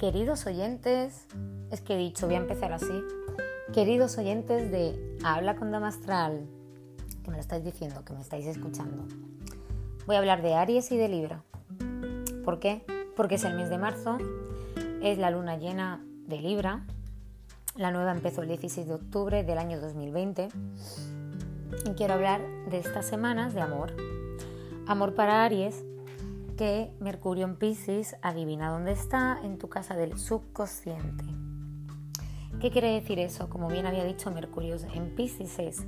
Queridos 0.00 0.46
oyentes, 0.46 1.26
es 1.70 1.82
que 1.82 1.92
he 1.92 1.98
dicho, 1.98 2.24
voy 2.24 2.36
a 2.36 2.38
empezar 2.38 2.72
así. 2.72 3.04
Queridos 3.74 4.16
oyentes 4.16 4.70
de 4.70 5.18
Habla 5.22 5.56
con 5.56 5.70
Dama 5.70 5.88
Astral, 5.88 6.46
que 7.22 7.30
me 7.30 7.36
lo 7.36 7.42
estáis 7.42 7.62
diciendo, 7.62 8.02
que 8.02 8.14
me 8.14 8.22
estáis 8.22 8.46
escuchando. 8.46 9.06
Voy 10.06 10.16
a 10.16 10.20
hablar 10.20 10.40
de 10.40 10.54
Aries 10.54 10.90
y 10.90 10.96
de 10.96 11.10
Libra. 11.10 11.42
¿Por 12.46 12.60
qué? 12.60 12.82
Porque 13.14 13.34
es 13.34 13.44
el 13.44 13.54
mes 13.56 13.68
de 13.68 13.76
marzo, 13.76 14.16
es 15.02 15.18
la 15.18 15.30
luna 15.30 15.58
llena 15.58 16.02
de 16.26 16.40
Libra. 16.40 16.86
La 17.76 17.90
nueva 17.90 18.12
empezó 18.12 18.40
el 18.40 18.48
16 18.48 18.86
de 18.86 18.94
octubre 18.94 19.44
del 19.44 19.58
año 19.58 19.82
2020. 19.82 20.48
Y 21.84 21.90
quiero 21.90 22.14
hablar 22.14 22.40
de 22.70 22.78
estas 22.78 23.04
semanas 23.04 23.52
de 23.52 23.60
amor. 23.60 23.92
Amor 24.86 25.14
para 25.14 25.44
Aries 25.44 25.84
que 26.60 26.94
Mercurio 27.00 27.46
en 27.46 27.56
Pisces 27.56 28.16
adivina 28.20 28.68
dónde 28.68 28.92
está 28.92 29.38
en 29.42 29.56
tu 29.56 29.70
casa 29.70 29.96
del 29.96 30.18
subconsciente. 30.18 31.24
¿Qué 32.60 32.70
quiere 32.70 32.92
decir 32.92 33.18
eso? 33.18 33.48
Como 33.48 33.66
bien 33.68 33.86
había 33.86 34.04
dicho 34.04 34.30
Mercurio 34.30 34.76
en 34.92 35.14
Pisces 35.14 35.58
es 35.58 35.86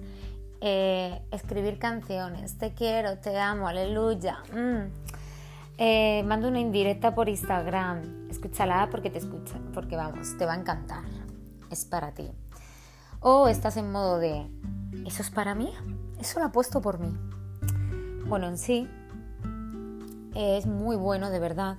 eh, 0.62 1.20
escribir 1.30 1.78
canciones, 1.78 2.56
te 2.56 2.72
quiero, 2.72 3.18
te 3.18 3.38
amo, 3.38 3.68
aleluya. 3.68 4.38
Mm. 4.50 4.90
Eh, 5.76 6.22
mando 6.22 6.48
una 6.48 6.60
indirecta 6.60 7.14
por 7.14 7.28
Instagram, 7.28 8.30
escúchala 8.30 8.88
porque 8.90 9.10
te 9.10 9.18
escucha, 9.18 9.60
porque 9.74 9.96
vamos, 9.96 10.38
te 10.38 10.46
va 10.46 10.54
a 10.54 10.56
encantar, 10.56 11.04
es 11.70 11.84
para 11.84 12.14
ti. 12.14 12.30
O 13.20 13.46
estás 13.46 13.76
en 13.76 13.92
modo 13.92 14.18
de, 14.18 14.46
¿eso 15.04 15.20
es 15.20 15.30
para 15.30 15.54
mí? 15.54 15.70
Eso 16.18 16.40
lo 16.40 16.46
ha 16.46 16.50
puesto 16.50 16.80
por 16.80 16.98
mí. 16.98 17.14
Bueno, 18.26 18.46
en 18.46 18.56
sí, 18.56 18.88
es 20.34 20.66
muy 20.66 20.96
bueno 20.96 21.30
de 21.30 21.38
verdad 21.38 21.78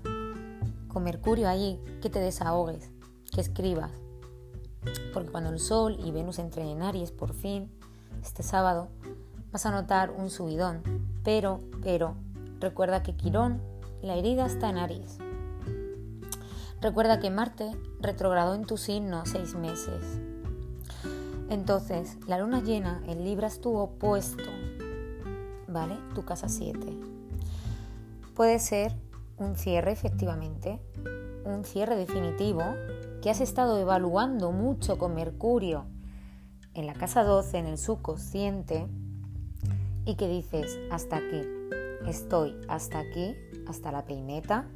con 0.87 1.03
Mercurio 1.03 1.49
ahí 1.49 1.83
que 2.01 2.09
te 2.09 2.19
desahogues, 2.19 2.91
que 3.33 3.41
escribas. 3.41 3.91
Porque 5.13 5.31
cuando 5.31 5.49
el 5.49 5.59
Sol 5.59 5.97
y 6.03 6.11
Venus 6.11 6.39
entren 6.39 6.67
en 6.67 6.83
Aries 6.83 7.11
por 7.11 7.33
fin, 7.33 7.71
este 8.21 8.43
sábado, 8.43 8.89
vas 9.51 9.65
a 9.65 9.71
notar 9.71 10.11
un 10.11 10.29
subidón. 10.29 10.83
Pero, 11.23 11.61
pero, 11.81 12.15
recuerda 12.59 13.01
que 13.01 13.15
Quirón, 13.15 13.61
la 14.01 14.15
herida 14.15 14.45
está 14.45 14.69
en 14.69 14.77
Aries. 14.77 15.17
Recuerda 16.81 17.19
que 17.19 17.31
Marte 17.31 17.71
retrogradó 18.01 18.53
en 18.55 18.65
tu 18.65 18.77
signo 18.77 19.25
seis 19.25 19.55
meses. 19.55 20.19
Entonces, 21.49 22.17
la 22.27 22.39
luna 22.39 22.61
llena 22.61 23.01
en 23.07 23.23
Libra 23.23 23.47
estuvo 23.47 23.83
opuesto, 23.83 24.43
¿vale? 25.67 25.97
Tu 26.13 26.25
casa 26.25 26.49
7 26.49 27.12
puede 28.35 28.59
ser 28.59 28.95
un 29.37 29.55
cierre 29.55 29.91
efectivamente, 29.91 30.79
un 31.45 31.63
cierre 31.65 31.95
definitivo 31.95 32.63
que 33.21 33.29
has 33.29 33.41
estado 33.41 33.79
evaluando 33.79 34.51
mucho 34.51 34.97
con 34.97 35.15
Mercurio 35.15 35.85
en 36.73 36.87
la 36.87 36.93
casa 36.93 37.23
12, 37.23 37.57
en 37.57 37.67
el 37.67 37.77
subconsciente, 37.77 38.87
y 40.05 40.15
que 40.15 40.27
dices, 40.27 40.79
hasta 40.91 41.17
aquí, 41.17 41.41
estoy 42.07 42.57
hasta 42.67 42.99
aquí, 42.99 43.35
hasta 43.67 43.91
la 43.91 44.05
peineta, 44.05 44.67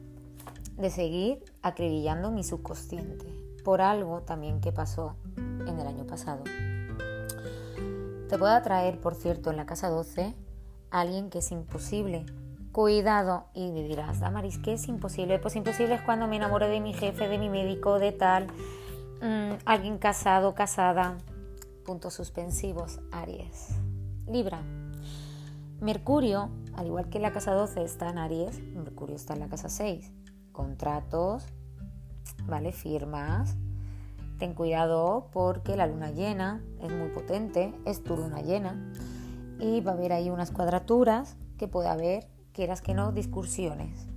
de 0.77 0.89
seguir 0.89 1.43
acribillando 1.61 2.31
mi 2.31 2.43
subconsciente, 2.43 3.25
por 3.63 3.81
algo 3.81 4.21
también 4.21 4.61
que 4.61 4.71
pasó 4.71 5.15
en 5.35 5.79
el 5.79 5.87
año 5.87 6.05
pasado. 6.05 6.43
Te 8.29 8.37
puede 8.37 8.53
atraer, 8.53 9.01
por 9.01 9.15
cierto, 9.15 9.49
en 9.49 9.57
la 9.57 9.65
casa 9.65 9.89
12, 9.89 10.35
alguien 10.91 11.29
que 11.29 11.39
es 11.39 11.51
imposible 11.51 12.25
Cuidado. 12.77 13.45
Y 13.55 13.71
dirás, 13.71 14.19
Damaris, 14.19 14.59
¿qué 14.59 14.73
es 14.73 14.87
imposible? 14.87 15.39
Pues 15.39 15.55
imposible 15.55 15.95
es 15.95 16.01
cuando 16.01 16.27
me 16.27 16.35
enamoro 16.35 16.67
de 16.67 16.79
mi 16.79 16.93
jefe, 16.93 17.27
de 17.27 17.39
mi 17.39 17.49
médico, 17.49 17.97
de 17.97 18.11
tal, 18.11 18.45
mm, 19.19 19.63
alguien 19.65 19.97
casado, 19.97 20.53
casada. 20.53 21.17
Puntos 21.87 22.13
suspensivos, 22.13 22.99
Aries. 23.11 23.69
Libra. 24.27 24.61
Mercurio, 25.81 26.51
al 26.75 26.85
igual 26.85 27.09
que 27.09 27.17
la 27.17 27.31
casa 27.31 27.55
12 27.55 27.83
está 27.83 28.11
en 28.11 28.19
Aries, 28.19 28.61
Mercurio 28.75 29.15
está 29.15 29.33
en 29.33 29.39
la 29.39 29.47
casa 29.47 29.69
6. 29.69 30.11
Contratos, 30.51 31.47
¿vale? 32.45 32.73
Firmas. 32.73 33.57
Ten 34.37 34.53
cuidado 34.53 35.29
porque 35.33 35.77
la 35.77 35.87
luna 35.87 36.11
llena 36.11 36.61
es 36.79 36.91
muy 36.91 37.09
potente, 37.09 37.73
es 37.85 38.03
tu 38.03 38.15
luna 38.15 38.43
llena 38.43 38.93
y 39.59 39.81
va 39.81 39.93
a 39.93 39.95
haber 39.95 40.13
ahí 40.13 40.29
unas 40.29 40.51
cuadraturas 40.51 41.37
que 41.57 41.67
puede 41.67 41.89
haber 41.89 42.36
quieras 42.57 42.81
que 42.81 42.95
no, 42.95 43.11
discursiones. 43.11 44.07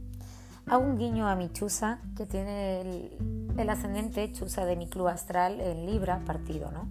Hago 0.67 0.83
un 0.83 0.97
guiño 0.97 1.29
a 1.29 1.37
mi 1.37 1.53
chusa, 1.53 1.99
que 2.17 2.25
tiene 2.25 2.81
el, 2.81 3.69
ascendente 3.69 4.33
chusa 4.33 4.65
de 4.65 4.77
mi 4.77 4.89
club 4.89 5.09
astral 5.09 5.61
en 5.61 5.85
Libra 5.85 6.23
partido, 6.25 6.71
¿no? 6.73 6.89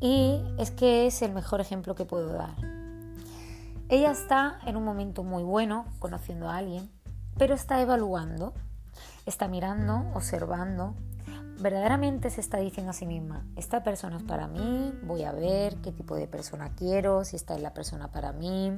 Y 0.00 0.42
es 0.58 0.72
que 0.72 1.06
es 1.06 1.22
el 1.22 1.32
mejor 1.32 1.60
ejemplo 1.60 1.94
que 1.94 2.04
puedo 2.04 2.32
dar. 2.32 2.56
Ella 3.88 4.10
está 4.10 4.58
en 4.66 4.76
un 4.76 4.84
momento 4.84 5.22
muy 5.22 5.44
bueno, 5.44 5.86
conociendo 6.00 6.50
a 6.50 6.56
alguien, 6.56 6.90
pero 7.38 7.54
está 7.54 7.80
evaluando, 7.80 8.52
está 9.26 9.46
mirando, 9.46 10.10
observando, 10.12 10.96
verdaderamente 11.58 12.30
se 12.30 12.40
está 12.40 12.58
diciendo 12.58 12.90
a 12.90 12.94
sí 12.94 13.06
misma, 13.06 13.44
esta 13.56 13.82
persona 13.82 14.18
es 14.18 14.22
para 14.22 14.46
mí, 14.46 14.92
voy 15.02 15.24
a 15.24 15.32
ver 15.32 15.76
qué 15.76 15.92
tipo 15.92 16.14
de 16.14 16.26
persona 16.26 16.70
quiero, 16.76 17.24
si 17.24 17.36
esta 17.36 17.54
es 17.54 17.62
la 17.62 17.72
persona 17.72 18.08
para 18.08 18.32
mí, 18.32 18.72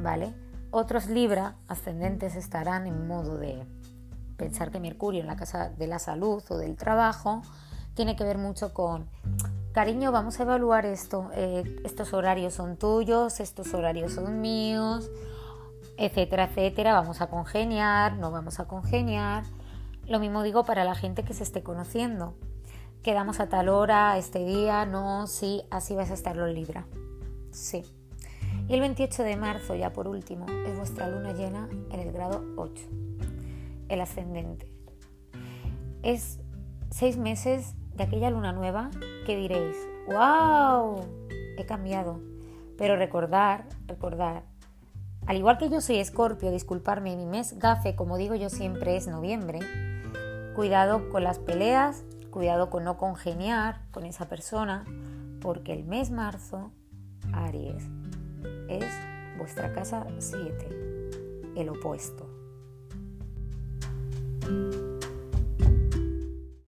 ¿vale? 0.00 0.34
Otros 0.70 1.06
Libra 1.06 1.56
ascendentes 1.68 2.36
estarán 2.36 2.86
en 2.86 3.06
modo 3.06 3.36
de 3.36 3.66
pensar 4.36 4.70
que 4.70 4.80
Mercurio 4.80 5.20
en 5.20 5.26
la 5.26 5.36
casa 5.36 5.70
de 5.70 5.86
la 5.86 5.98
salud 5.98 6.42
o 6.48 6.56
del 6.56 6.76
trabajo 6.76 7.42
tiene 7.94 8.16
que 8.16 8.24
ver 8.24 8.38
mucho 8.38 8.72
con, 8.72 9.06
cariño, 9.72 10.12
vamos 10.12 10.38
a 10.38 10.44
evaluar 10.44 10.86
esto, 10.86 11.30
eh, 11.34 11.80
estos 11.84 12.12
horarios 12.12 12.54
son 12.54 12.76
tuyos, 12.76 13.40
estos 13.40 13.74
horarios 13.74 14.12
son 14.12 14.40
míos, 14.40 15.10
etcétera, 15.96 16.44
etcétera, 16.44 16.94
vamos 16.94 17.20
a 17.20 17.28
congeniar, 17.28 18.16
no 18.16 18.30
vamos 18.30 18.60
a 18.60 18.66
congeniar. 18.66 19.44
Lo 20.06 20.18
mismo 20.18 20.42
digo 20.42 20.64
para 20.64 20.84
la 20.84 20.94
gente 20.94 21.22
que 21.22 21.34
se 21.34 21.42
esté 21.42 21.62
conociendo. 21.62 22.34
Quedamos 23.02 23.40
a 23.40 23.48
tal 23.48 23.68
hora, 23.68 24.16
este 24.18 24.44
día, 24.44 24.86
no, 24.86 25.26
sí, 25.26 25.62
así 25.70 25.94
vas 25.94 26.10
a 26.10 26.14
estar 26.14 26.36
los 26.36 26.52
Libra. 26.52 26.86
Sí. 27.50 27.84
Y 28.68 28.74
el 28.74 28.80
28 28.80 29.22
de 29.24 29.36
marzo, 29.36 29.74
ya 29.74 29.92
por 29.92 30.08
último, 30.08 30.46
es 30.66 30.76
vuestra 30.76 31.08
luna 31.08 31.32
llena 31.32 31.68
en 31.90 32.00
el 32.00 32.12
grado 32.12 32.44
8, 32.56 32.82
el 33.88 34.00
ascendente. 34.00 34.70
Es 36.02 36.38
seis 36.90 37.16
meses 37.16 37.74
de 37.94 38.04
aquella 38.04 38.30
luna 38.30 38.52
nueva 38.52 38.90
que 39.26 39.36
diréis, 39.36 39.76
¡wow! 40.06 41.04
He 41.58 41.66
cambiado. 41.66 42.20
Pero 42.78 42.96
recordar, 42.96 43.66
recordar, 43.86 44.44
al 45.26 45.36
igual 45.36 45.58
que 45.58 45.68
yo 45.68 45.80
soy 45.80 45.98
escorpio, 45.98 46.50
disculparme, 46.50 47.16
mi 47.16 47.26
mes 47.26 47.58
gafe, 47.58 47.94
como 47.94 48.16
digo 48.16 48.34
yo 48.34 48.48
siempre, 48.48 48.96
es 48.96 49.06
noviembre. 49.06 49.60
Cuidado 50.54 51.08
con 51.08 51.24
las 51.24 51.38
peleas, 51.38 52.04
cuidado 52.30 52.68
con 52.68 52.84
no 52.84 52.98
congeniar 52.98 53.80
con 53.90 54.04
esa 54.04 54.28
persona, 54.28 54.84
porque 55.40 55.72
el 55.72 55.84
mes 55.84 56.10
marzo, 56.10 56.72
Aries, 57.32 57.84
es 58.68 58.84
vuestra 59.38 59.72
casa 59.72 60.06
7, 60.18 61.10
el 61.56 61.68
opuesto. 61.70 62.28